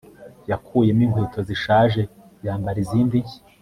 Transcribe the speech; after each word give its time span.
yakuyemo 0.49 1.01
inkweto 1.05 1.39
zishaje 1.47 2.01
yambara 2.45 2.77
izindi 2.85 3.17
nshya 3.23 3.39